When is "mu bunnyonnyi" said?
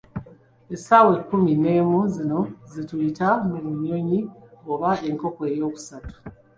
3.47-4.19